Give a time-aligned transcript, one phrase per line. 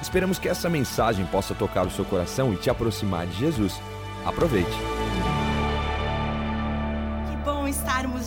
[0.00, 3.80] Esperamos que essa mensagem possa tocar o seu coração e te aproximar de Jesus.
[4.24, 4.99] Aproveite.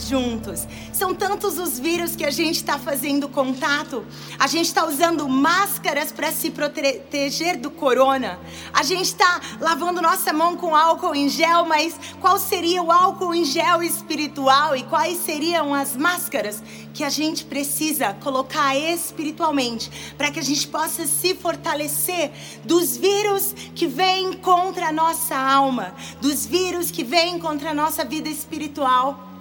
[0.08, 0.68] Juntos.
[0.94, 4.06] São tantos os vírus que a gente está fazendo contato.
[4.40, 8.40] A gente está usando máscaras para se proteger do corona.
[8.74, 13.34] A gente está lavando nossa mão com álcool em gel, mas qual seria o álcool
[13.34, 16.62] em gel espiritual e quais seriam as máscaras
[16.94, 22.32] que a gente precisa colocar espiritualmente para que a gente possa se fortalecer
[22.64, 28.06] dos vírus que vêm contra a nossa alma, dos vírus que vêm contra a nossa
[28.06, 29.33] vida espiritual.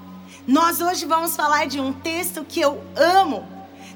[0.47, 3.47] Nós hoje vamos falar de um texto que eu amo.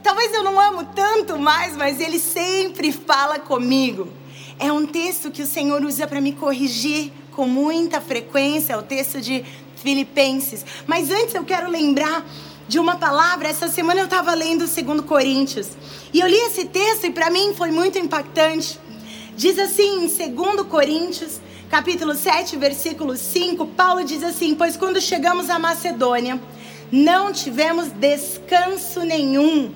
[0.01, 4.09] Talvez eu não amo tanto mais, mas ele sempre fala comigo.
[4.57, 8.83] É um texto que o Senhor usa para me corrigir com muita frequência, é o
[8.83, 10.65] texto de Filipenses.
[10.87, 12.25] Mas antes eu quero lembrar
[12.69, 13.49] de uma palavra.
[13.49, 15.71] Essa semana eu estava lendo o 2 Coríntios
[16.13, 18.79] e eu li esse texto e para mim foi muito impactante.
[19.37, 25.51] Diz assim em 2 Coríntios, capítulo 7, versículo 5, Paulo diz assim: Pois quando chegamos
[25.51, 26.41] à Macedônia,
[26.91, 29.73] não tivemos descanso nenhum,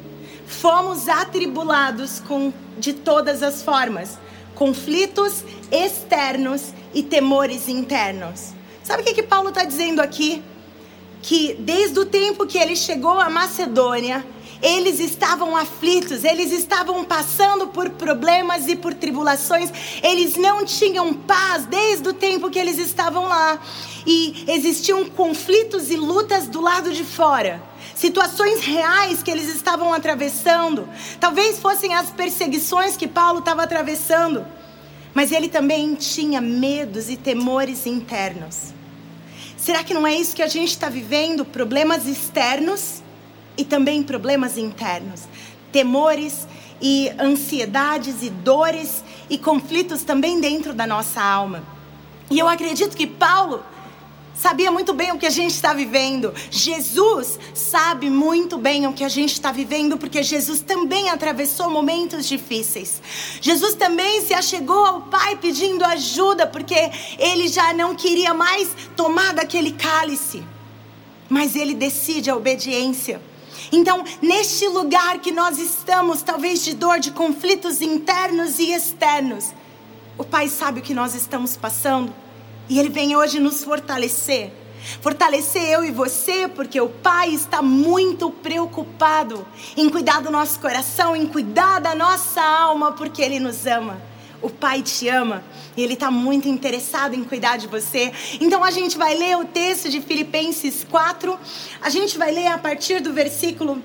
[0.46, 4.18] fomos atribulados com, de todas as formas,
[4.54, 8.52] conflitos externos e temores internos.
[8.82, 10.42] Sabe o que, que Paulo está dizendo aqui?
[11.22, 14.24] que desde o tempo que ele chegou à Macedônia,
[14.62, 19.70] eles estavam aflitos, eles estavam passando por problemas e por tribulações,
[20.02, 23.58] eles não tinham paz desde o tempo que eles estavam lá.
[24.06, 27.62] E existiam conflitos e lutas do lado de fora.
[27.94, 30.88] Situações reais que eles estavam atravessando.
[31.18, 34.46] Talvez fossem as perseguições que Paulo estava atravessando.
[35.12, 38.72] Mas ele também tinha medos e temores internos.
[39.56, 41.44] Será que não é isso que a gente está vivendo?
[41.44, 43.02] Problemas externos
[43.56, 45.22] e também problemas internos.
[45.72, 46.46] Temores
[46.80, 51.62] e ansiedades e dores e conflitos também dentro da nossa alma.
[52.30, 53.62] E eu acredito que Paulo
[54.40, 56.32] sabia muito bem o que a gente está vivendo.
[56.50, 62.26] Jesus sabe muito bem o que a gente está vivendo, porque Jesus também atravessou momentos
[62.26, 63.02] difíceis.
[63.40, 69.34] Jesus também se achegou ao Pai pedindo ajuda, porque ele já não queria mais tomar
[69.34, 70.42] daquele cálice.
[71.28, 73.20] Mas ele decide a obediência.
[73.72, 79.52] Então, neste lugar que nós estamos, talvez de dor, de conflitos internos e externos,
[80.18, 82.12] o Pai sabe o que nós estamos passando.
[82.68, 84.52] E Ele vem hoje nos fortalecer.
[85.00, 91.14] Fortalecer eu e você, porque o Pai está muito preocupado em cuidar do nosso coração,
[91.14, 94.09] em cuidar da nossa alma, porque Ele nos ama.
[94.42, 95.44] O Pai te ama
[95.76, 98.12] e Ele está muito interessado em cuidar de você.
[98.40, 101.38] Então a gente vai ler o texto de Filipenses 4,
[101.80, 103.82] a gente vai ler a partir do versículo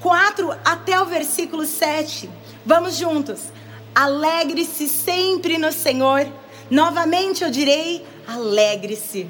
[0.00, 2.28] 4 até o versículo 7.
[2.64, 3.44] Vamos juntos.
[3.94, 6.26] Alegre-se sempre no Senhor.
[6.70, 9.28] Novamente eu direi: alegre-se.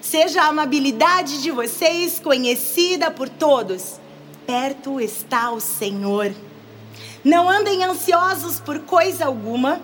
[0.00, 4.00] Seja a amabilidade de vocês conhecida por todos.
[4.46, 6.32] Perto está o Senhor.
[7.24, 9.80] Não andem ansiosos por coisa alguma,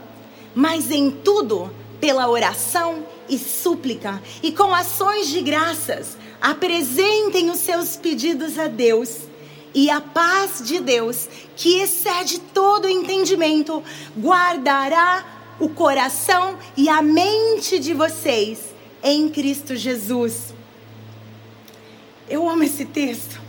[0.54, 7.96] mas em tudo, pela oração e súplica e com ações de graças, apresentem os seus
[7.96, 9.20] pedidos a Deus.
[9.74, 13.82] E a paz de Deus, que excede todo entendimento,
[14.16, 15.24] guardará
[15.58, 20.54] o coração e a mente de vocês em Cristo Jesus.
[22.28, 23.43] Eu amo esse texto.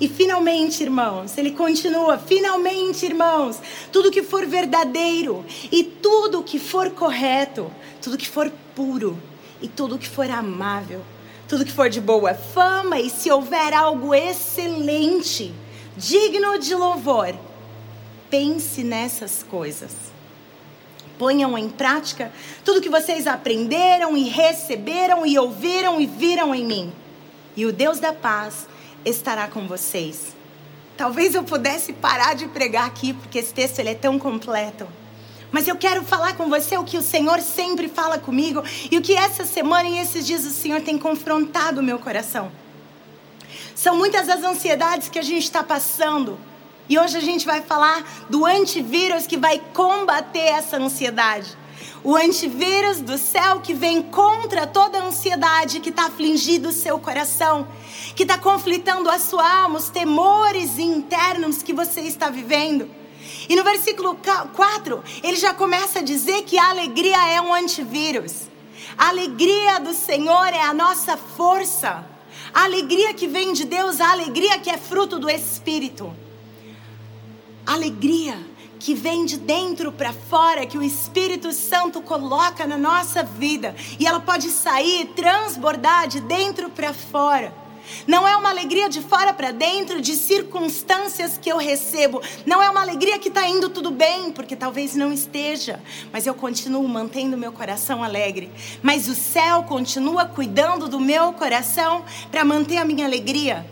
[0.00, 3.60] E finalmente, irmãos, ele continua: finalmente, irmãos,
[3.92, 7.70] tudo que for verdadeiro, e tudo que for correto,
[8.00, 9.20] tudo que for puro,
[9.60, 11.02] e tudo que for amável,
[11.46, 15.52] tudo que for de boa fama, e se houver algo excelente,
[15.96, 17.34] digno de louvor,
[18.30, 20.10] pense nessas coisas
[21.20, 22.32] ponham em prática
[22.64, 26.90] tudo que vocês aprenderam e receberam e ouviram e viram em mim.
[27.54, 28.66] E o Deus da paz
[29.04, 30.34] estará com vocês.
[30.96, 34.86] Talvez eu pudesse parar de pregar aqui, porque esse texto ele é tão completo.
[35.50, 39.02] Mas eu quero falar com você o que o Senhor sempre fala comigo e o
[39.02, 42.52] que essa semana e esses dias o Senhor tem confrontado o meu coração.
[43.74, 46.38] São muitas as ansiedades que a gente está passando
[46.90, 51.56] e hoje a gente vai falar do antivírus que vai combater essa ansiedade.
[52.02, 56.98] O antivírus do céu que vem contra toda a ansiedade que está afligindo o seu
[56.98, 57.68] coração,
[58.16, 62.88] que está conflitando a sua alma, os temores internos que você está vivendo.
[63.48, 64.16] E no versículo
[64.54, 68.48] 4, ele já começa a dizer que a alegria é um antivírus.
[68.96, 72.04] A alegria do Senhor é a nossa força.
[72.52, 76.14] A alegria que vem de Deus, a alegria que é fruto do Espírito.
[77.66, 78.38] Alegria
[78.80, 84.06] que vem de dentro para fora, que o Espírito Santo coloca na nossa vida, e
[84.06, 87.54] ela pode sair, transbordar de dentro para fora.
[88.06, 92.22] Não é uma alegria de fora para dentro, de circunstâncias que eu recebo.
[92.46, 95.80] Não é uma alegria que está indo tudo bem, porque talvez não esteja.
[96.12, 98.50] Mas eu continuo mantendo meu coração alegre.
[98.80, 103.66] Mas o céu continua cuidando do meu coração para manter a minha alegria.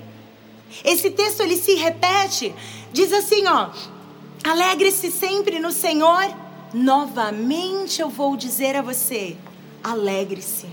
[0.85, 2.55] Esse texto ele se repete.
[2.93, 3.71] Diz assim, ó:
[4.45, 6.25] Alegre-se sempre no Senhor.
[6.73, 9.37] Novamente eu vou dizer a você:
[9.83, 10.67] alegre-se.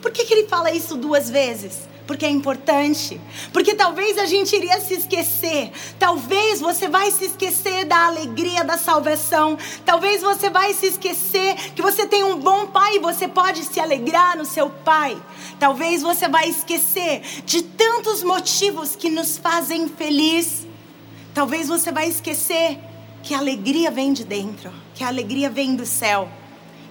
[0.00, 1.88] Por que, que ele fala isso duas vezes?
[2.06, 3.20] Porque é importante.
[3.52, 5.70] Porque talvez a gente iria se esquecer.
[5.98, 9.56] Talvez você vai se esquecer da alegria da salvação.
[9.84, 13.78] Talvez você vai se esquecer que você tem um bom pai e você pode se
[13.78, 15.20] alegrar no seu pai.
[15.60, 20.66] Talvez você vai esquecer de tantos motivos que nos fazem feliz.
[21.32, 22.89] Talvez você vai esquecer
[23.22, 26.28] que a alegria vem de dentro, que a alegria vem do céu.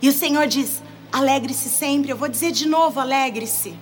[0.02, 0.82] E o Senhor diz:
[1.12, 2.12] alegre-se sempre.
[2.12, 3.74] Eu vou dizer de novo: alegre-se.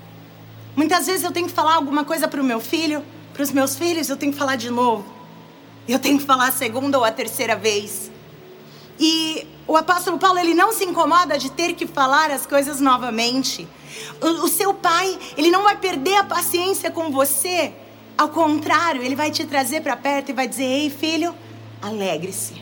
[0.75, 3.03] Muitas vezes eu tenho que falar alguma coisa para o meu filho,
[3.33, 5.05] para os meus filhos, eu tenho que falar de novo.
[5.87, 8.11] Eu tenho que falar a segunda ou a terceira vez.
[8.99, 13.67] E o apóstolo Paulo, ele não se incomoda de ter que falar as coisas novamente.
[14.21, 17.73] O, o seu pai, ele não vai perder a paciência com você.
[18.17, 21.33] Ao contrário, ele vai te trazer para perto e vai dizer: Ei, filho,
[21.81, 22.61] alegre-se.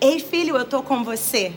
[0.00, 1.52] Ei, filho, eu estou com você.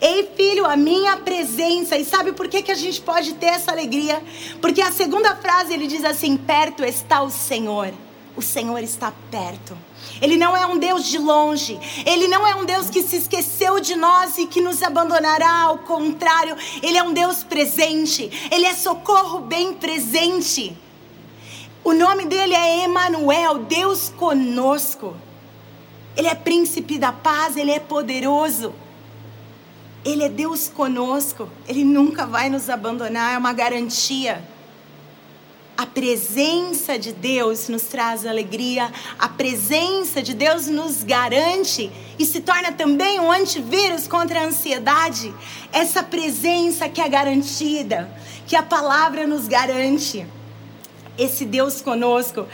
[0.00, 1.96] Ei, filho, a minha presença.
[1.96, 4.22] E sabe por que, que a gente pode ter essa alegria?
[4.60, 7.92] Porque a segunda frase ele diz assim: perto está o Senhor.
[8.36, 9.76] O Senhor está perto.
[10.22, 11.78] Ele não é um Deus de longe.
[12.06, 15.62] Ele não é um Deus que se esqueceu de nós e que nos abandonará.
[15.62, 18.30] Ao contrário, Ele é um Deus presente.
[18.50, 20.76] Ele é socorro bem presente.
[21.82, 25.14] O nome dele é Emanuel, Deus conosco.
[26.20, 28.74] Ele é príncipe da paz, ele é poderoso.
[30.04, 34.44] Ele é Deus conosco, ele nunca vai nos abandonar, é uma garantia.
[35.78, 42.42] A presença de Deus nos traz alegria, a presença de Deus nos garante e se
[42.42, 45.34] torna também um antivírus contra a ansiedade.
[45.72, 48.14] Essa presença que é garantida,
[48.46, 50.26] que a palavra nos garante.
[51.16, 52.46] Esse Deus conosco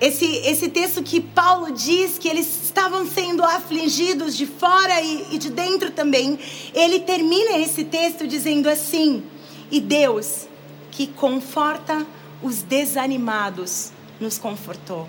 [0.00, 5.38] esse, esse texto que Paulo diz que eles estavam sendo afligidos de fora e, e
[5.38, 6.38] de dentro também,
[6.74, 9.22] ele termina esse texto dizendo assim:
[9.70, 10.46] E Deus,
[10.90, 12.06] que conforta
[12.42, 15.08] os desanimados, nos confortou.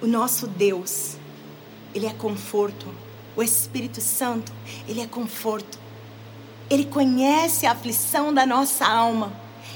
[0.00, 1.16] O nosso Deus,
[1.94, 2.86] Ele é conforto.
[3.36, 4.52] O Espírito Santo,
[4.88, 5.78] Ele é conforto.
[6.70, 9.32] Ele conhece a aflição da nossa alma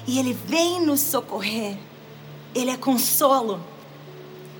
[0.06, 1.76] e Ele vem nos socorrer.
[2.54, 3.60] Ele é consolo.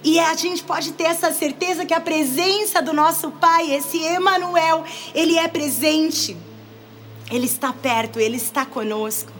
[0.02, 4.84] E a gente pode ter essa certeza que a presença do nosso Pai, esse Emanuel,
[5.14, 6.36] ele é presente.
[7.30, 9.32] Ele está perto, ele está conosco.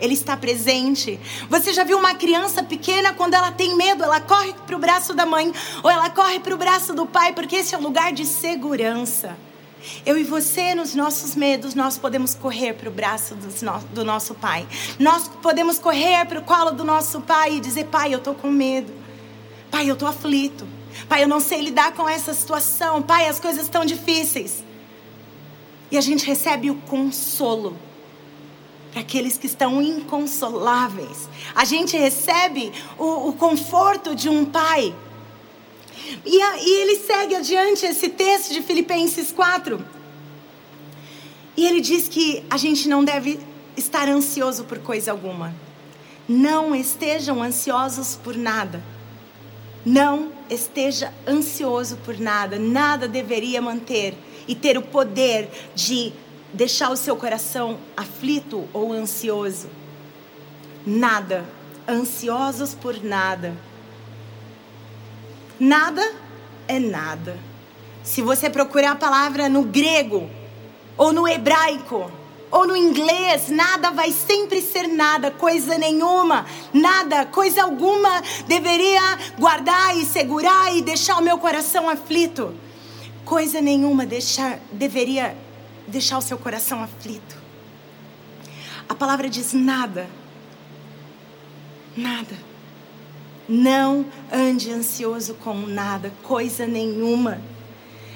[0.00, 1.20] Ele está presente.
[1.48, 5.14] Você já viu uma criança pequena quando ela tem medo, ela corre para o braço
[5.14, 5.52] da mãe
[5.82, 9.36] ou ela corre para o braço do pai, porque esse é um lugar de segurança.
[10.04, 13.34] Eu e você, nos nossos medos, nós podemos correr para o braço
[13.92, 14.66] do nosso pai.
[14.98, 18.50] Nós podemos correr para o colo do nosso pai e dizer: Pai, eu estou com
[18.50, 18.92] medo.
[19.70, 20.66] Pai, eu estou aflito.
[21.08, 23.02] Pai, eu não sei lidar com essa situação.
[23.02, 24.64] Pai, as coisas estão difíceis.
[25.90, 27.76] E a gente recebe o consolo
[28.92, 31.28] para aqueles que estão inconsoláveis.
[31.54, 34.94] A gente recebe o, o conforto de um pai
[36.24, 39.82] e, a, e ele segue adiante esse texto de Filipenses 4.
[41.56, 43.38] E ele diz que a gente não deve
[43.76, 45.54] estar ansioso por coisa alguma.
[46.28, 48.82] Não estejam ansiosos por nada.
[49.84, 52.58] Não esteja ansioso por nada.
[52.58, 54.14] Nada deveria manter
[54.46, 56.12] e ter o poder de
[56.52, 59.68] deixar o seu coração aflito ou ansioso.
[60.86, 61.44] Nada.
[61.88, 63.56] Ansiosos por nada.
[65.60, 66.02] Nada
[66.66, 67.38] é nada.
[68.02, 70.28] Se você procurar a palavra no grego,
[70.96, 72.10] ou no hebraico,
[72.50, 79.00] ou no inglês, nada vai sempre ser nada, coisa nenhuma, nada, coisa alguma deveria
[79.38, 82.54] guardar e segurar e deixar o meu coração aflito.
[83.24, 85.36] Coisa nenhuma deixar, deveria
[85.86, 87.36] deixar o seu coração aflito.
[88.88, 90.08] A palavra diz nada.
[91.96, 92.49] Nada.
[93.52, 97.42] Não ande ansioso com nada, coisa nenhuma.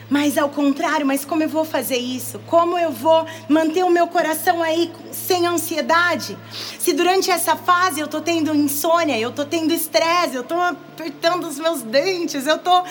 [0.09, 2.39] Mas ao contrário, mas como eu vou fazer isso?
[2.47, 6.39] Como eu vou manter o meu coração aí sem ansiedade?
[6.79, 11.49] Se durante essa fase eu tô tendo insônia, eu tô tendo estresse, eu tô apertando
[11.49, 12.85] os meus dentes, eu tô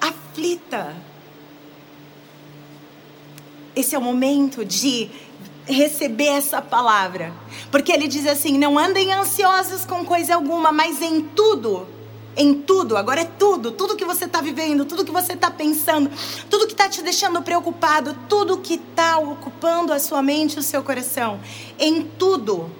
[0.00, 0.94] aflita.
[3.74, 5.10] Esse é o momento de
[5.68, 7.32] receber essa palavra.
[7.70, 11.86] Porque ele diz assim: não andem ansiosos com coisa alguma, mas em tudo
[12.38, 16.08] em tudo, agora é tudo, tudo que você está vivendo, tudo que você está pensando,
[16.48, 20.62] tudo que está te deixando preocupado, tudo que está ocupando a sua mente e o
[20.62, 21.40] seu coração,
[21.76, 22.70] em tudo,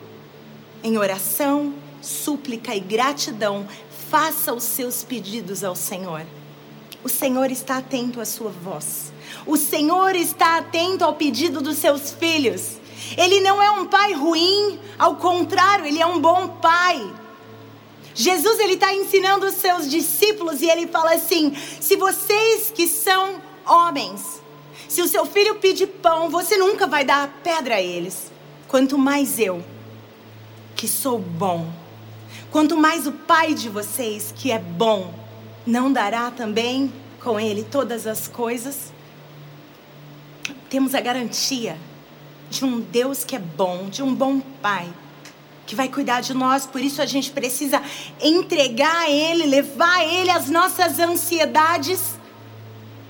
[0.80, 3.66] em oração, súplica e gratidão,
[4.08, 6.24] faça os seus pedidos ao Senhor.
[7.02, 9.12] O Senhor está atento à sua voz.
[9.46, 12.76] O Senhor está atento ao pedido dos seus filhos.
[13.16, 17.14] Ele não é um pai ruim, ao contrário, ele é um bom pai.
[18.14, 23.40] Jesus ele está ensinando os seus discípulos e ele fala assim: se vocês que são
[23.64, 24.42] homens,
[24.88, 28.32] se o seu filho pedir pão, você nunca vai dar pedra a eles.
[28.66, 29.62] Quanto mais eu,
[30.74, 31.70] que sou bom,
[32.50, 35.14] quanto mais o Pai de vocês, que é bom,
[35.68, 36.90] não dará também
[37.22, 38.90] com ele todas as coisas?
[40.70, 41.76] Temos a garantia
[42.48, 44.88] de um Deus que é bom, de um bom Pai
[45.66, 47.82] que vai cuidar de nós, por isso a gente precisa
[48.22, 52.16] entregar a Ele, levar a Ele as nossas ansiedades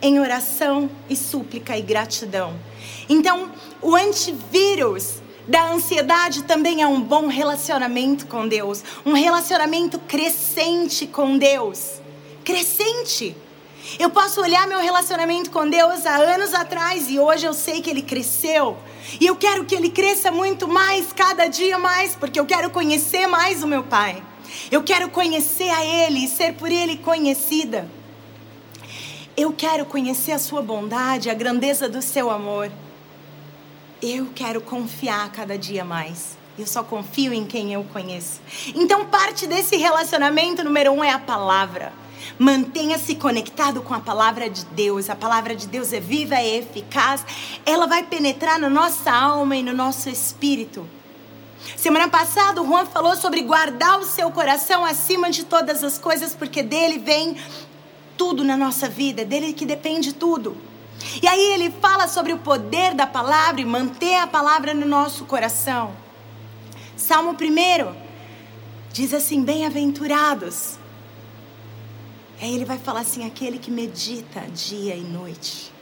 [0.03, 2.59] em oração e súplica e gratidão.
[3.09, 11.07] Então, o antivírus da ansiedade também é um bom relacionamento com Deus, um relacionamento crescente
[11.07, 12.01] com Deus.
[12.49, 13.37] Crescente.
[13.99, 17.91] Eu posso olhar meu relacionamento com Deus há anos atrás e hoje eu sei que
[17.91, 18.79] ele cresceu.
[19.21, 23.27] E eu quero que ele cresça muito mais, cada dia mais, porque eu quero conhecer
[23.27, 24.23] mais o meu Pai.
[24.71, 27.87] Eu quero conhecer a Ele e ser por Ele conhecida.
[29.37, 32.73] Eu quero conhecer a Sua bondade, a grandeza do Seu amor.
[34.01, 36.39] Eu quero confiar cada dia mais.
[36.59, 38.41] Eu só confio em quem eu conheço.
[38.75, 41.93] Então, parte desse relacionamento número um é a palavra.
[42.39, 45.11] Mantenha-se conectado com a palavra de Deus.
[45.11, 47.25] A palavra de Deus é viva e é eficaz.
[47.65, 50.87] Ela vai penetrar na nossa alma e no nosso espírito.
[51.77, 56.35] Semana passada, o Juan falou sobre guardar o seu coração acima de todas as coisas,
[56.35, 57.37] porque dele vem
[58.17, 60.57] tudo na nossa vida, dele que depende tudo.
[61.23, 65.25] E aí ele fala sobre o poder da palavra e manter a palavra no nosso
[65.25, 65.93] coração.
[66.97, 67.95] Salmo 1
[68.93, 70.78] diz assim: Bem-aventurados
[72.41, 75.73] Aí ele vai falar assim: aquele que medita dia e noite.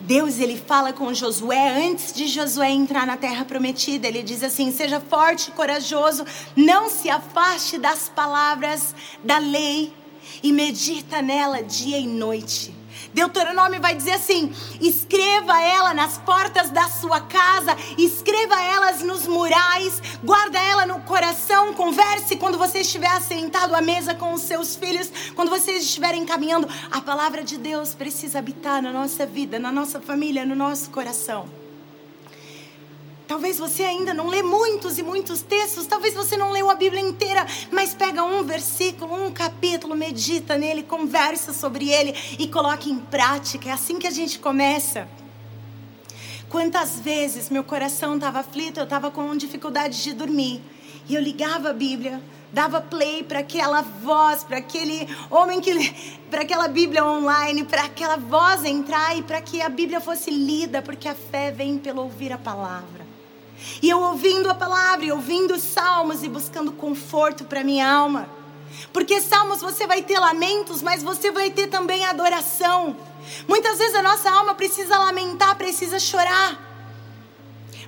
[0.00, 4.06] Deus ele fala com Josué antes de Josué entrar na terra prometida.
[4.06, 8.94] Ele diz assim: seja forte e corajoso, não se afaste das palavras
[9.24, 9.92] da lei
[10.42, 12.77] e medita nela dia e noite.
[13.12, 20.02] Deuteronômio vai dizer assim: escreva ela nas portas da sua casa, escreva elas nos murais,
[20.22, 25.10] guarda ela no coração, converse quando você estiver sentado à mesa com os seus filhos,
[25.34, 26.68] quando vocês estiverem caminhando.
[26.90, 31.67] A palavra de Deus precisa habitar na nossa vida, na nossa família, no nosso coração.
[33.28, 37.02] Talvez você ainda não lê muitos e muitos textos, talvez você não leu a Bíblia
[37.02, 42.98] inteira, mas pega um versículo, um capítulo, medita nele, conversa sobre ele e coloque em
[42.98, 43.68] prática.
[43.68, 45.06] É assim que a gente começa.
[46.48, 50.62] Quantas vezes meu coração estava aflito, eu estava com dificuldade de dormir.
[51.06, 55.70] E eu ligava a Bíblia, dava play para aquela voz, para aquele homem que
[56.30, 60.80] para aquela Bíblia online, para aquela voz entrar e para que a Bíblia fosse lida,
[60.80, 63.07] porque a fé vem pelo ouvir a palavra.
[63.82, 68.28] E eu ouvindo a palavra, e ouvindo os salmos e buscando conforto para minha alma.
[68.92, 72.96] Porque salmos você vai ter lamentos, mas você vai ter também adoração.
[73.46, 76.66] Muitas vezes a nossa alma precisa lamentar, precisa chorar.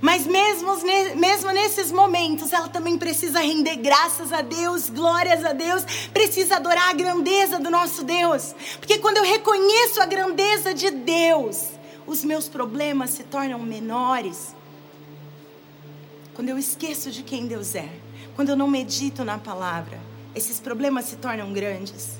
[0.01, 0.75] Mas mesmo,
[1.17, 6.89] mesmo nesses momentos, ela também precisa render graças a Deus, glórias a Deus, precisa adorar
[6.89, 8.55] a grandeza do nosso Deus.
[8.79, 11.69] Porque quando eu reconheço a grandeza de Deus,
[12.07, 14.55] os meus problemas se tornam menores
[16.41, 17.87] quando eu esqueço de quem Deus é,
[18.35, 20.01] quando eu não medito na palavra,
[20.35, 22.19] esses problemas se tornam grandes.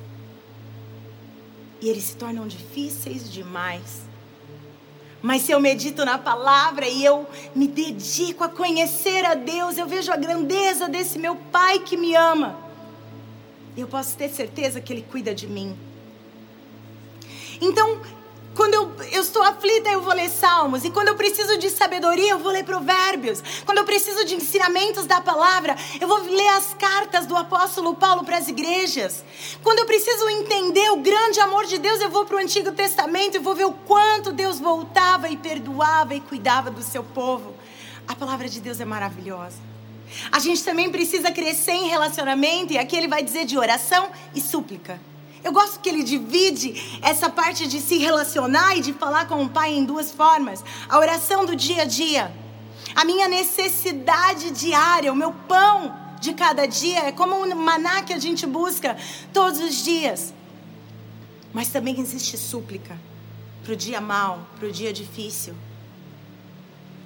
[1.81, 4.03] E eles se tornam difíceis demais.
[5.23, 9.87] Mas se eu medito na palavra e eu me dedico a conhecer a Deus, eu
[9.87, 12.59] vejo a grandeza desse meu Pai que me ama.
[13.75, 15.75] Eu posso ter certeza que Ele cuida de mim.
[17.59, 18.03] Então,
[18.55, 20.85] Quando eu, eu estou aflita, eu vou ler Salmos.
[20.85, 23.43] E quando eu preciso de sabedoria, eu vou ler Provérbios.
[23.65, 28.25] Quando eu preciso de ensinamentos da palavra, eu vou ler as cartas do apóstolo Paulo
[28.25, 29.25] para as igrejas.
[29.63, 33.37] Quando eu preciso entender o grande amor de Deus, eu vou para o Antigo Testamento
[33.37, 37.55] e vou ver o quanto Deus voltava e perdoava e cuidava do seu povo.
[38.07, 39.59] A palavra de Deus é maravilhosa.
[40.33, 44.41] A gente também precisa crescer em relacionamento, e aqui ele vai dizer de oração e
[44.41, 45.01] súplica.
[45.43, 49.49] Eu gosto que ele divide essa parte de se relacionar e de falar com o
[49.49, 52.33] Pai em duas formas: a oração do dia a dia,
[52.95, 58.13] a minha necessidade diária, o meu pão de cada dia, é como um maná que
[58.13, 58.97] a gente busca
[59.33, 60.35] todos os dias.
[61.53, 62.99] Mas também existe súplica
[63.65, 65.55] para o dia mal, para o dia difícil.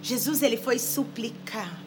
[0.02, 1.83] Jesus ele foi suplicar.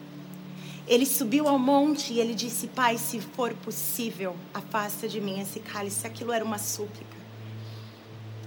[0.88, 5.60] Ele subiu ao monte e ele disse: Pai, se for possível, afasta de mim esse
[5.60, 6.06] cálice.
[6.06, 7.18] Aquilo era uma súplica.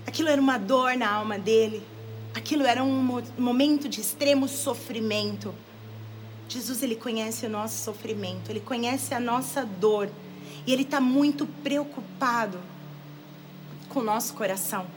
[0.08, 1.84] Aquilo era uma dor na alma dele.
[2.34, 5.54] Aquilo era um momento de extremo sofrimento.
[6.50, 10.10] Jesus, ele conhece o nosso sofrimento, ele conhece a nossa dor.
[10.66, 12.60] E ele está muito preocupado
[13.88, 14.88] com o nosso coração.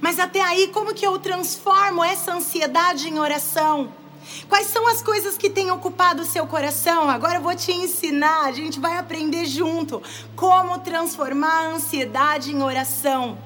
[0.00, 3.92] Mas até aí, como que eu transformo essa ansiedade em oração?
[4.48, 7.08] Quais são as coisas que têm ocupado o seu coração?
[7.08, 10.02] Agora eu vou te ensinar, a gente vai aprender junto
[10.34, 13.38] como transformar a ansiedade em oração.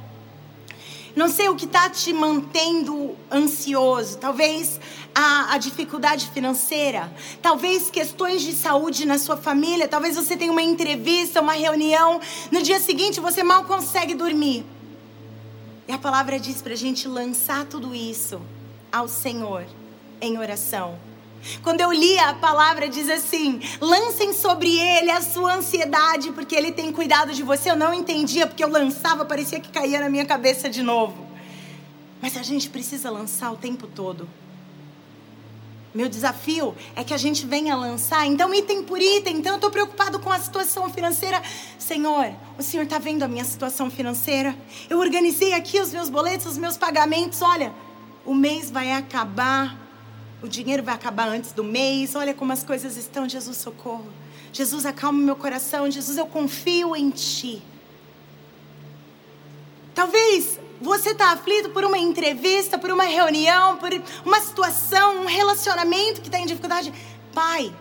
[1.15, 4.17] Não sei o que está te mantendo ansioso.
[4.19, 4.81] Talvez
[5.15, 10.63] a, a, dificuldade financeira, talvez questões de saúde na sua família, talvez você tenha uma
[10.63, 12.21] entrevista, uma reunião,
[12.51, 14.65] no dia seguinte você mal consegue dormir.
[15.89, 18.41] E a palavra diz para a gente lançar tudo isso
[18.93, 19.67] ao Senhor
[20.21, 20.99] em oração.
[21.63, 26.73] Quando eu li a palavra diz assim: lancem sobre ele a sua ansiedade, porque ele
[26.73, 27.71] tem cuidado de você.
[27.71, 31.27] Eu não entendia, porque eu lançava, parecia que caía na minha cabeça de novo.
[32.21, 34.29] Mas a gente precisa lançar o tempo todo.
[35.93, 39.39] Meu desafio é que a gente venha lançar, então, item por item.
[39.39, 41.43] Então, eu estou preocupado com a situação financeira.
[41.79, 44.55] Senhor, o Senhor está vendo a minha situação financeira?
[44.89, 47.43] Eu organizei aqui os meus boletos, os meus pagamentos.
[47.43, 47.73] Olha,
[48.25, 49.90] o mês vai acabar
[50.43, 52.15] o dinheiro vai acabar antes do mês.
[52.15, 53.29] Olha como as coisas estão.
[53.29, 54.07] Jesus, socorro.
[54.53, 55.91] Jesus, acalma meu coração.
[55.91, 57.63] Jesus, eu confio em Ti.
[59.95, 63.91] Talvez você está aflito por uma entrevista, por uma reunião, por
[64.25, 66.93] uma situação, um relacionamento que está em dificuldade.
[67.35, 67.73] Pai,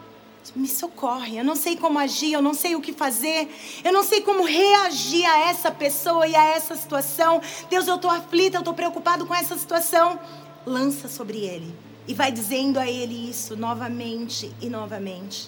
[0.53, 1.37] me socorre.
[1.37, 3.47] Eu não sei como agir, eu não sei o que fazer,
[3.85, 7.41] eu não sei como reagir a essa pessoa e a essa situação.
[7.69, 10.19] Deus, eu estou aflita, eu estou preocupado com essa situação.
[10.65, 15.47] Lança sobre ele e vai dizendo a ele isso novamente e novamente.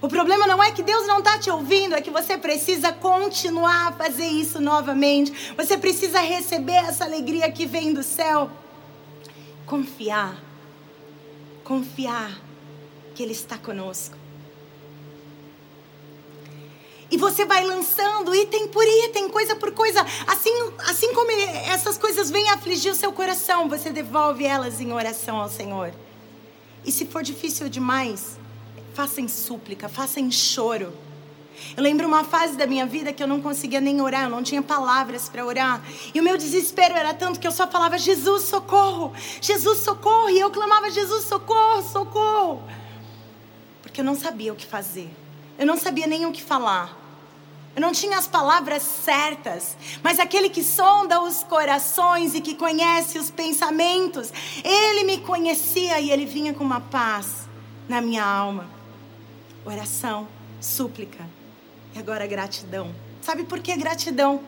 [0.00, 3.88] O problema não é que Deus não está te ouvindo, é que você precisa continuar
[3.88, 5.52] a fazer isso novamente.
[5.54, 8.50] Você precisa receber essa alegria que vem do céu.
[9.66, 10.42] Confiar.
[11.62, 12.40] Confiar
[13.14, 14.23] que Ele está conosco.
[17.14, 20.04] E você vai lançando item por item, coisa por coisa.
[20.26, 25.36] Assim, assim como essas coisas vêm afligir o seu coração, você devolve elas em oração
[25.36, 25.94] ao Senhor.
[26.84, 28.36] E se for difícil demais,
[28.94, 30.92] faça em súplica, faça em choro.
[31.76, 34.42] Eu lembro uma fase da minha vida que eu não conseguia nem orar, eu não
[34.42, 35.84] tinha palavras para orar.
[36.12, 39.12] E o meu desespero era tanto que eu só falava: Jesus, socorro!
[39.40, 40.30] Jesus, socorro!
[40.30, 42.62] E eu clamava: Jesus, socorro, socorro!
[43.82, 45.08] Porque eu não sabia o que fazer,
[45.56, 47.03] eu não sabia nem o que falar.
[47.74, 53.18] Eu não tinha as palavras certas, mas aquele que sonda os corações e que conhece
[53.18, 54.32] os pensamentos,
[54.62, 57.48] ele me conhecia e ele vinha com uma paz
[57.88, 58.70] na minha alma.
[59.64, 60.28] Oração,
[60.60, 61.28] súplica
[61.94, 62.94] e agora gratidão.
[63.20, 64.40] Sabe por que gratidão?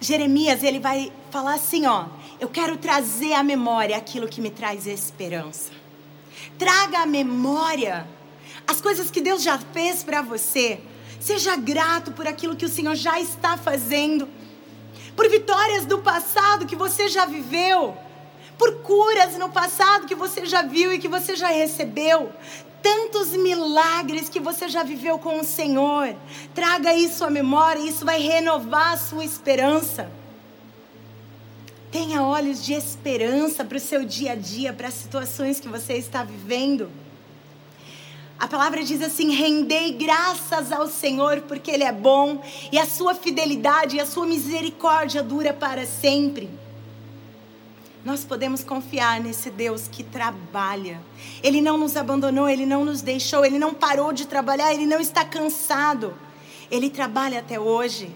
[0.00, 2.06] Jeremias, ele vai falar assim, ó:
[2.38, 5.72] "Eu quero trazer à memória aquilo que me traz esperança".
[6.56, 8.06] Traga à memória
[8.66, 10.80] as coisas que Deus já fez para você
[11.20, 14.28] Seja grato por aquilo que o Senhor já está fazendo,
[15.16, 17.96] por vitórias do passado que você já viveu,
[18.58, 22.32] por curas no passado que você já viu e que você já recebeu,
[22.82, 26.14] tantos milagres que você já viveu com o Senhor.
[26.54, 30.10] Traga isso à memória, isso vai renovar a sua esperança.
[31.90, 35.94] Tenha olhos de esperança para o seu dia a dia, para as situações que você
[35.94, 36.90] está vivendo.
[38.38, 42.42] A palavra diz assim: rendei graças ao Senhor, porque Ele é bom,
[42.72, 46.50] e a sua fidelidade e a sua misericórdia dura para sempre.
[48.04, 51.00] Nós podemos confiar nesse Deus que trabalha.
[51.42, 55.00] Ele não nos abandonou, ele não nos deixou, ele não parou de trabalhar, ele não
[55.00, 56.14] está cansado.
[56.70, 58.14] Ele trabalha até hoje.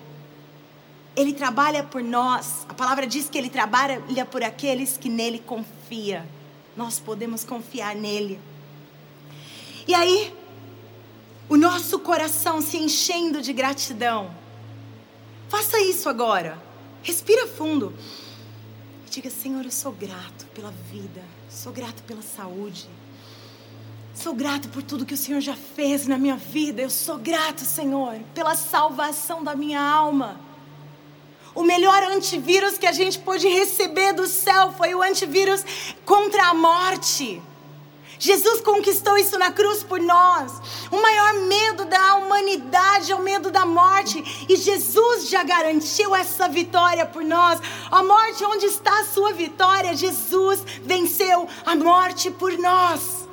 [1.17, 2.67] Ele trabalha por nós.
[2.69, 6.29] A palavra diz que ele trabalha por aqueles que nele confia.
[6.77, 8.39] Nós podemos confiar nele.
[9.89, 10.35] E aí,
[11.49, 14.31] o nosso coração se enchendo de gratidão.
[15.49, 16.63] Faça isso agora.
[17.03, 17.95] Respira fundo.
[19.07, 22.87] E diga: Senhor, eu sou grato pela vida, sou grato pela saúde.
[24.15, 26.83] Sou grato por tudo que o Senhor já fez na minha vida.
[26.83, 30.39] Eu sou grato, Senhor, pela salvação da minha alma.
[31.55, 35.65] O melhor antivírus que a gente pôde receber do céu foi o antivírus
[36.05, 37.41] contra a morte.
[38.19, 40.53] Jesus conquistou isso na cruz por nós.
[40.91, 44.47] O maior medo da humanidade é o medo da morte.
[44.49, 47.61] E Jesus já garantiu essa vitória por nós.
[47.91, 49.95] A morte, onde está a sua vitória?
[49.95, 53.29] Jesus venceu a morte por nós.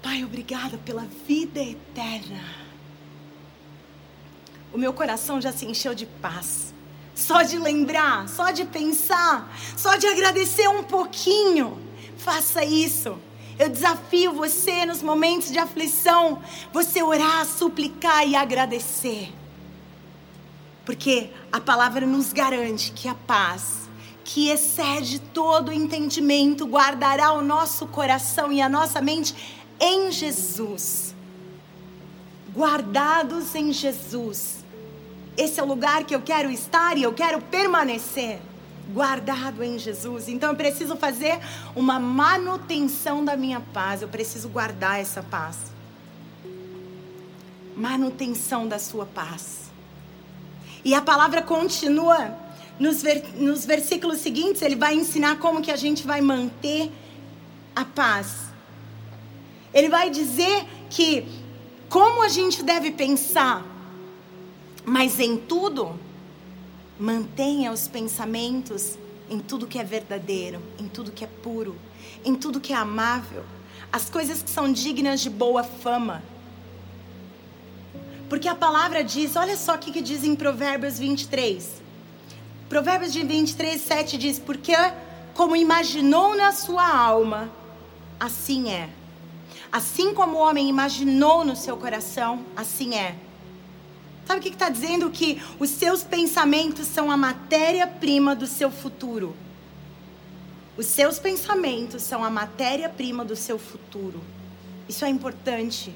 [0.00, 2.66] Pai, obrigada pela vida eterna.
[4.72, 6.72] O meu coração já se encheu de paz.
[7.16, 11.85] Só de lembrar, só de pensar, só de agradecer um pouquinho.
[12.16, 13.18] Faça isso.
[13.58, 19.32] Eu desafio você nos momentos de aflição, você orar, suplicar e agradecer.
[20.84, 23.88] Porque a palavra nos garante que a paz,
[24.24, 29.34] que excede todo entendimento, guardará o nosso coração e a nossa mente
[29.80, 31.14] em Jesus.
[32.54, 34.64] Guardados em Jesus.
[35.36, 38.40] Esse é o lugar que eu quero estar e eu quero permanecer
[38.92, 40.28] guardado em Jesus.
[40.28, 41.38] Então eu preciso fazer
[41.74, 44.02] uma manutenção da minha paz.
[44.02, 45.56] Eu preciso guardar essa paz.
[47.76, 49.70] Manutenção da sua paz.
[50.84, 52.36] E a palavra continua
[52.78, 54.62] nos, ver, nos versículos seguintes.
[54.62, 56.90] Ele vai ensinar como que a gente vai manter
[57.74, 58.46] a paz.
[59.74, 61.26] Ele vai dizer que
[61.88, 63.64] como a gente deve pensar,
[64.84, 65.98] mas em tudo
[66.98, 71.76] Mantenha os pensamentos em tudo que é verdadeiro, em tudo que é puro,
[72.24, 73.44] em tudo que é amável,
[73.92, 76.22] as coisas que são dignas de boa fama.
[78.28, 81.82] Porque a palavra diz, olha só o que, que diz em Provérbios 23.
[82.68, 84.72] Provérbios de 23, 7 diz: Porque
[85.34, 87.50] como imaginou na sua alma,
[88.18, 88.88] assim é.
[89.70, 93.14] Assim como o homem imaginou no seu coração, assim é.
[94.26, 95.08] Sabe o que está dizendo?
[95.10, 99.36] Que os seus pensamentos são a matéria-prima do seu futuro.
[100.76, 104.20] Os seus pensamentos são a matéria-prima do seu futuro.
[104.88, 105.94] Isso é importante.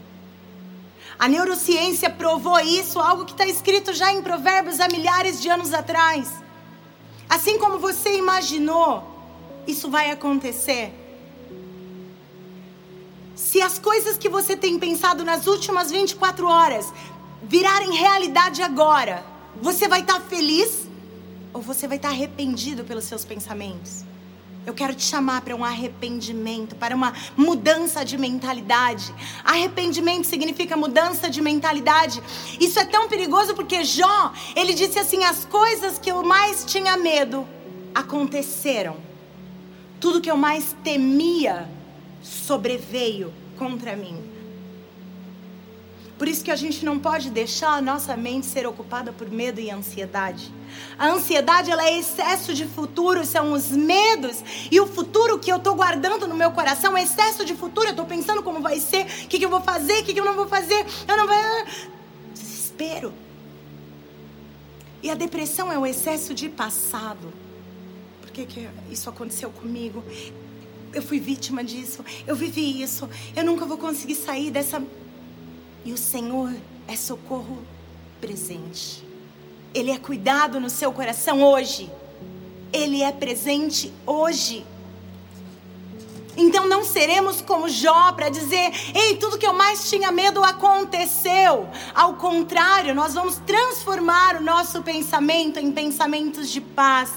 [1.19, 5.75] A neurociência provou isso, algo que está escrito já em Provérbios há milhares de anos
[5.75, 6.33] atrás.
[7.29, 9.05] Assim como você imaginou,
[9.67, 10.93] isso vai acontecer.
[13.35, 16.93] Se as coisas que você tem pensado nas últimas 24 horas
[17.43, 19.25] virarem realidade agora,
[19.61, 20.89] você vai estar tá feliz
[21.53, 24.05] ou você vai estar tá arrependido pelos seus pensamentos?
[24.67, 29.13] Eu quero te chamar para um arrependimento, para uma mudança de mentalidade.
[29.43, 32.23] Arrependimento significa mudança de mentalidade.
[32.61, 36.97] Isso é tão perigoso porque Jó, ele disse assim: as coisas que eu mais tinha
[36.97, 37.47] medo
[37.95, 38.97] aconteceram.
[39.99, 41.69] Tudo que eu mais temia
[42.23, 44.30] sobreveio contra mim.
[46.21, 49.59] Por isso que a gente não pode deixar a nossa mente ser ocupada por medo
[49.59, 50.53] e ansiedade.
[50.99, 55.57] A ansiedade ela é excesso de futuro, são os medos e o futuro que eu
[55.57, 59.07] estou guardando no meu coração, é excesso de futuro, eu estou pensando como vai ser,
[59.07, 61.27] o que, que eu vou fazer, o que, que eu não vou fazer, eu não
[61.27, 61.89] vou.
[62.35, 63.15] Desespero.
[65.03, 67.33] E a depressão é o excesso de passado.
[68.21, 70.05] Por que, que isso aconteceu comigo?
[70.93, 74.83] Eu fui vítima disso, eu vivi isso, eu nunca vou conseguir sair dessa
[75.85, 76.55] e o Senhor
[76.87, 77.59] é socorro
[78.21, 79.05] presente.
[79.73, 81.91] Ele é cuidado no seu coração hoje.
[82.73, 84.65] Ele é presente hoje.
[86.37, 91.69] Então não seremos como Jó para dizer, ei, tudo que eu mais tinha medo aconteceu.
[91.95, 97.11] Ao contrário, nós vamos transformar o nosso pensamento em pensamentos de paz.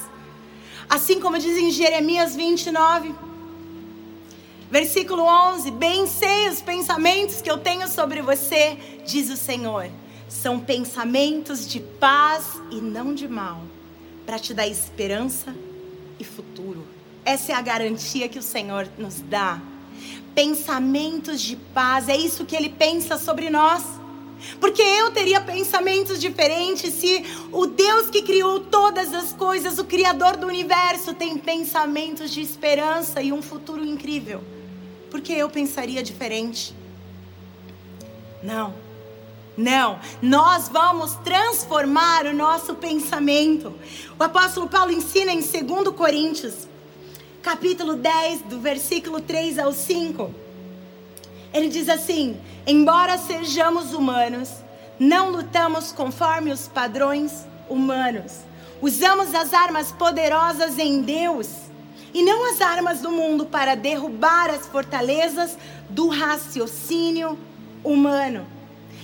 [0.89, 3.15] Assim como diz em Jeremias 29,
[4.73, 9.87] Versículo 11: Bem sei os pensamentos que eu tenho sobre você, diz o Senhor.
[10.27, 13.61] São pensamentos de paz e não de mal,
[14.25, 15.55] para te dar esperança
[16.19, 16.87] e futuro.
[17.23, 19.61] Essa é a garantia que o Senhor nos dá.
[20.33, 23.83] Pensamentos de paz, é isso que Ele pensa sobre nós.
[24.59, 30.35] Porque eu teria pensamentos diferentes se o Deus que criou todas as coisas, o Criador
[30.35, 34.43] do universo, tem pensamentos de esperança e um futuro incrível
[35.13, 36.73] porque eu pensaria diferente.
[38.41, 38.73] Não.
[39.55, 43.71] Não, nós vamos transformar o nosso pensamento.
[44.19, 46.67] O apóstolo Paulo ensina em 2 Coríntios,
[47.43, 50.33] capítulo 10, do versículo 3 ao 5.
[51.53, 54.49] Ele diz assim: Embora sejamos humanos,
[54.97, 58.39] não lutamos conforme os padrões humanos.
[58.81, 61.62] Usamos as armas poderosas em Deus
[62.13, 65.57] e não as armas do mundo para derrubar as fortalezas
[65.89, 67.37] do raciocínio
[67.83, 68.45] humano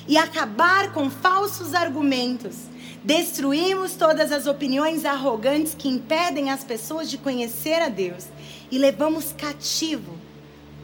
[0.07, 2.55] e acabar com falsos argumentos.
[3.03, 8.25] Destruímos todas as opiniões arrogantes que impedem as pessoas de conhecer a Deus
[8.69, 10.17] e levamos cativo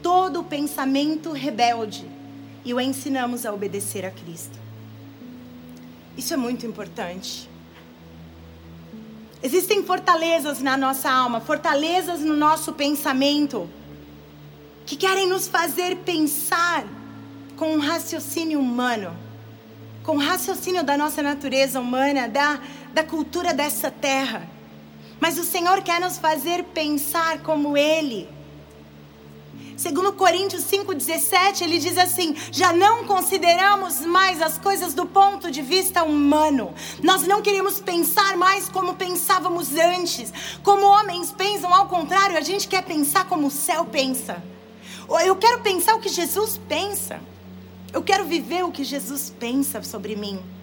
[0.01, 2.05] todo o pensamento rebelde
[2.63, 4.57] e o ensinamos a obedecer a Cristo.
[6.17, 7.49] Isso é muito importante.
[9.45, 13.69] Existem fortalezas na nossa alma, fortalezas no nosso pensamento,
[14.87, 16.83] que querem nos fazer pensar
[17.55, 19.15] com um raciocínio humano,
[20.01, 22.59] com o raciocínio da nossa natureza humana, da,
[22.91, 24.49] da cultura dessa terra.
[25.19, 28.27] Mas o Senhor quer nos fazer pensar como Ele.
[29.77, 35.61] Segundo Coríntios 5,17, ele diz assim: já não consideramos mais as coisas do ponto de
[35.61, 36.73] vista humano.
[37.03, 40.31] Nós não queremos pensar mais como pensávamos antes.
[40.63, 44.41] Como homens pensam, ao contrário, a gente quer pensar como o céu pensa.
[45.25, 47.19] Eu quero pensar o que Jesus pensa.
[47.93, 50.54] Eu quero viver o que Jesus pensa sobre mim.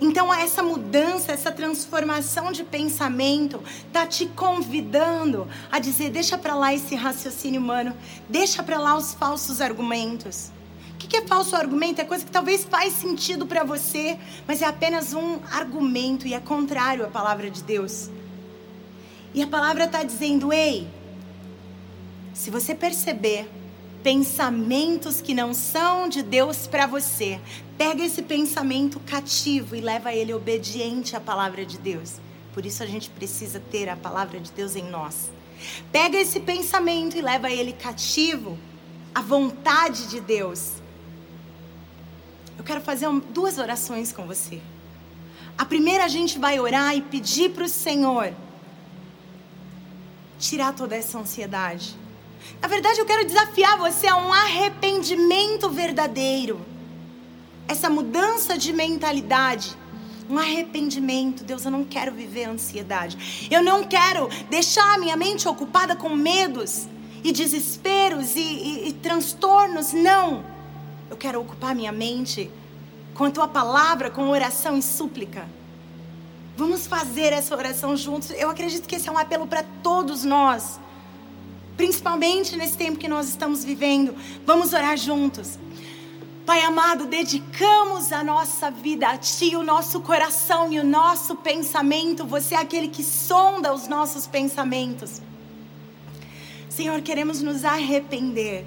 [0.00, 6.74] Então, essa mudança, essa transformação de pensamento tá te convidando a dizer: deixa para lá
[6.74, 7.96] esse raciocínio humano,
[8.28, 10.50] deixa para lá os falsos argumentos.
[10.92, 12.00] O que é falso argumento?
[12.00, 16.40] É coisa que talvez faz sentido para você, mas é apenas um argumento e é
[16.40, 18.08] contrário à palavra de Deus.
[19.34, 20.88] E a palavra está dizendo: ei,
[22.32, 23.48] se você perceber
[24.04, 27.40] pensamentos que não são de Deus para você.
[27.78, 32.20] Pega esse pensamento cativo e leva ele obediente à palavra de Deus.
[32.52, 35.30] Por isso a gente precisa ter a palavra de Deus em nós.
[35.90, 38.58] Pega esse pensamento e leva ele cativo
[39.14, 40.74] à vontade de Deus.
[42.58, 44.60] Eu quero fazer duas orações com você.
[45.56, 48.34] A primeira a gente vai orar e pedir para o Senhor
[50.38, 52.03] tirar toda essa ansiedade
[52.64, 56.64] na verdade, eu quero desafiar você a um arrependimento verdadeiro.
[57.68, 59.76] Essa mudança de mentalidade.
[60.30, 61.44] Um arrependimento.
[61.44, 63.48] Deus, eu não quero viver ansiedade.
[63.50, 66.86] Eu não quero deixar a minha mente ocupada com medos
[67.22, 69.92] e desesperos e, e, e transtornos.
[69.92, 70.42] Não.
[71.10, 72.50] Eu quero ocupar minha mente
[73.12, 75.46] com a tua palavra, com oração e súplica.
[76.56, 78.30] Vamos fazer essa oração juntos.
[78.30, 80.80] Eu acredito que esse é um apelo para todos nós
[81.76, 84.14] principalmente nesse tempo que nós estamos vivendo.
[84.44, 85.58] Vamos orar juntos.
[86.46, 92.26] Pai amado, dedicamos a nossa vida a Ti, o nosso coração e o nosso pensamento.
[92.26, 95.22] Você é aquele que sonda os nossos pensamentos.
[96.68, 98.66] Senhor, queremos nos arrepender.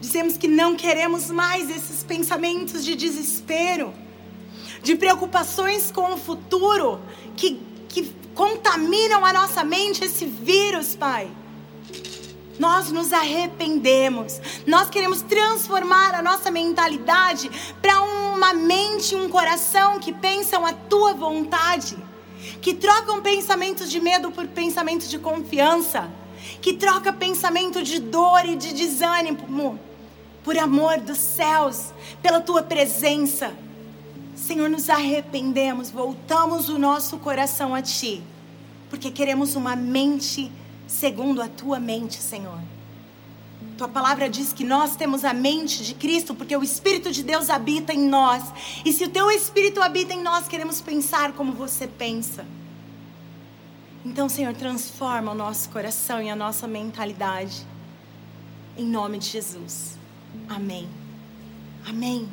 [0.00, 3.94] Dizemos que não queremos mais esses pensamentos de desespero,
[4.82, 7.00] de preocupações com o futuro,
[7.36, 11.30] que, que contaminam a nossa mente, esse vírus, Pai.
[12.58, 14.40] Nós nos arrependemos.
[14.66, 17.50] Nós queremos transformar a nossa mentalidade
[17.82, 21.96] para uma mente um coração que pensam a tua vontade,
[22.60, 26.10] que trocam pensamentos de medo por pensamentos de confiança,
[26.60, 29.78] que troca pensamento de dor e de desânimo
[30.42, 33.52] por amor dos céus, pela tua presença.
[34.36, 38.22] Senhor, nos arrependemos, voltamos o nosso coração a ti,
[38.90, 40.52] porque queremos uma mente
[40.86, 42.60] segundo a tua mente, Senhor.
[43.76, 47.50] Tua palavra diz que nós temos a mente de Cristo porque o Espírito de Deus
[47.50, 48.42] habita em nós.
[48.84, 52.46] E se o teu Espírito habita em nós, queremos pensar como você pensa.
[54.04, 57.66] Então, Senhor, transforma o nosso coração e a nossa mentalidade.
[58.76, 59.98] Em nome de Jesus.
[60.48, 60.88] Amém.
[61.86, 62.28] Amém.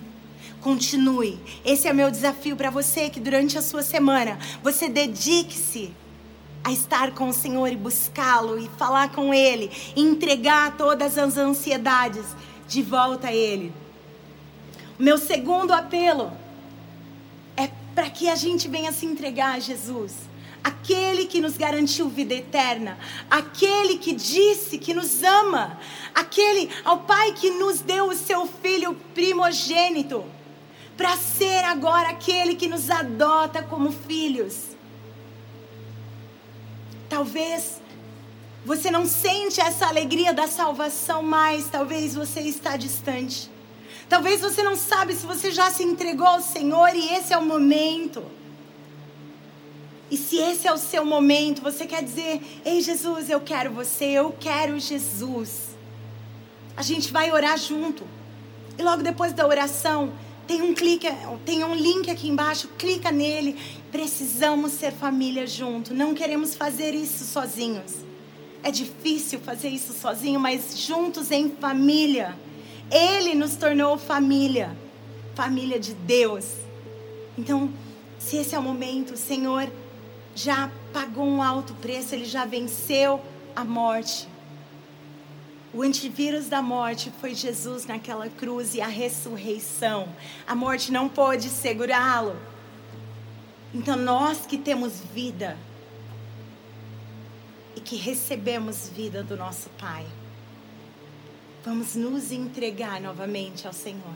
[0.60, 1.40] Continue.
[1.66, 5.92] Esse é o meu desafio para você que durante a sua semana você dedique-se
[6.64, 11.38] a estar com o Senhor e buscá-lo e falar com Ele, e entregar todas as
[11.38, 12.26] ansiedades
[12.68, 13.74] de volta a Ele.
[15.00, 16.32] O meu segundo apelo
[17.58, 20.14] é para que a gente venha se entregar a Jesus,
[20.64, 22.98] aquele que nos garantiu vida eterna,
[23.30, 25.80] aquele que disse que nos ama,
[26.14, 30.24] aquele ao Pai que nos deu o seu Filho primogênito,
[30.96, 34.71] para ser agora aquele que nos adota como filhos.
[37.12, 37.82] Talvez
[38.64, 43.52] você não sente essa alegria da salvação mais, talvez você está distante.
[44.08, 47.44] Talvez você não sabe se você já se entregou ao Senhor e esse é o
[47.44, 48.24] momento.
[50.10, 54.06] E se esse é o seu momento, você quer dizer: Ei, Jesus, eu quero você,
[54.06, 55.76] eu quero Jesus.
[56.78, 58.08] A gente vai orar junto.
[58.78, 60.14] E logo depois da oração,
[60.48, 61.08] tem um clique,
[61.46, 63.60] tem um link aqui embaixo, clica nele.
[63.92, 65.94] Precisamos ser família junto.
[65.94, 67.94] Não queremos fazer isso sozinhos.
[68.64, 72.38] É difícil fazer isso sozinho, mas juntos em família.
[72.90, 74.76] Ele nos tornou família,
[75.36, 76.46] família de Deus.
[77.38, 77.72] Então,
[78.20, 79.70] se esse é o momento, o Senhor
[80.36, 83.20] já pagou um alto preço, ele já venceu
[83.56, 84.28] a morte.
[85.74, 90.08] O antivírus da morte foi Jesus naquela cruz e a ressurreição.
[90.46, 92.36] A morte não pôde segurá-lo.
[93.74, 95.58] Então, nós que temos vida
[97.76, 100.06] e que recebemos vida do nosso Pai,
[101.64, 104.16] vamos nos entregar novamente ao Senhor.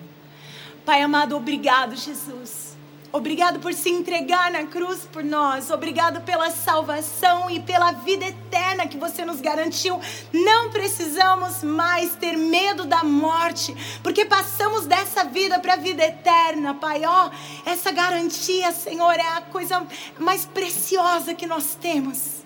[0.85, 2.74] Pai amado, obrigado, Jesus
[3.15, 5.71] Obrigado por se entregar na cruz por nós.
[5.71, 9.97] Obrigado pela salvação e pela vida eterna que você nos garantiu.
[10.33, 13.73] Não precisamos mais ter medo da morte,
[14.03, 17.05] porque passamos dessa vida para a vida eterna, Pai.
[17.05, 19.87] Ó, oh, essa garantia, Senhor, é a coisa
[20.19, 22.43] mais preciosa que nós temos.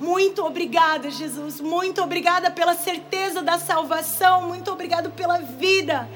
[0.00, 1.60] Muito obrigada, Jesus.
[1.60, 4.48] Muito obrigada pela certeza da salvação.
[4.48, 6.08] Muito obrigado pela vida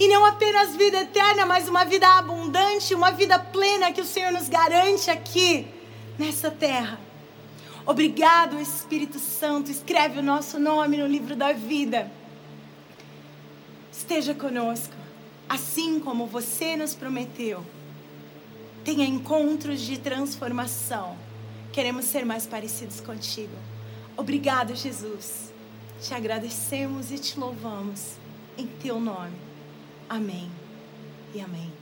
[0.00, 4.32] e não apenas vida eterna, mas uma vida abundante, uma vida plena que o Senhor
[4.32, 5.66] nos garante aqui,
[6.18, 6.98] nessa terra.
[7.84, 9.70] Obrigado, Espírito Santo.
[9.70, 12.10] Escreve o nosso nome no livro da vida.
[13.92, 14.94] Esteja conosco,
[15.46, 17.62] assim como você nos prometeu.
[18.82, 21.14] Tenha encontros de transformação.
[21.74, 23.52] Queremos ser mais parecidos contigo.
[24.16, 25.52] Obrigado, Jesus.
[26.00, 28.12] Te agradecemos e te louvamos
[28.56, 29.49] em teu nome.
[30.10, 30.50] Amém
[31.32, 31.79] e amém.